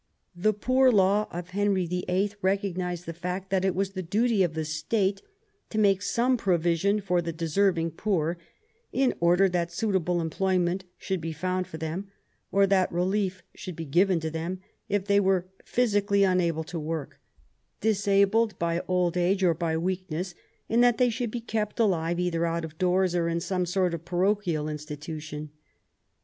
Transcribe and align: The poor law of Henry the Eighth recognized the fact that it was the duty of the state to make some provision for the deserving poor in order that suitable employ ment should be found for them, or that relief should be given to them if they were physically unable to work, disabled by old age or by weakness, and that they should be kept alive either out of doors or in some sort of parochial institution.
The 0.35 0.51
poor 0.51 0.91
law 0.91 1.27
of 1.29 1.51
Henry 1.51 1.85
the 1.85 2.05
Eighth 2.09 2.35
recognized 2.41 3.05
the 3.05 3.13
fact 3.13 3.51
that 3.51 3.63
it 3.63 3.75
was 3.75 3.91
the 3.91 4.01
duty 4.01 4.41
of 4.41 4.55
the 4.55 4.65
state 4.65 5.21
to 5.69 5.77
make 5.77 6.01
some 6.01 6.37
provision 6.37 6.99
for 7.01 7.21
the 7.21 7.31
deserving 7.31 7.91
poor 7.91 8.39
in 8.91 9.13
order 9.19 9.47
that 9.49 9.71
suitable 9.71 10.19
employ 10.19 10.57
ment 10.57 10.85
should 10.97 11.21
be 11.21 11.31
found 11.33 11.67
for 11.67 11.77
them, 11.77 12.09
or 12.51 12.65
that 12.65 12.91
relief 12.91 13.43
should 13.53 13.75
be 13.75 13.85
given 13.85 14.19
to 14.21 14.31
them 14.31 14.59
if 14.89 15.05
they 15.05 15.19
were 15.19 15.45
physically 15.63 16.23
unable 16.23 16.63
to 16.63 16.79
work, 16.79 17.19
disabled 17.79 18.57
by 18.57 18.81
old 18.87 19.15
age 19.15 19.43
or 19.43 19.53
by 19.53 19.77
weakness, 19.77 20.33
and 20.67 20.83
that 20.83 20.97
they 20.97 21.11
should 21.11 21.29
be 21.29 21.41
kept 21.41 21.79
alive 21.79 22.19
either 22.19 22.43
out 22.47 22.65
of 22.65 22.75
doors 22.79 23.13
or 23.13 23.29
in 23.29 23.39
some 23.39 23.67
sort 23.67 23.93
of 23.93 24.03
parochial 24.03 24.67
institution. 24.67 25.51